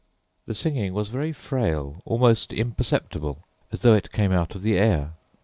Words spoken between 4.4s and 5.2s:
of the air.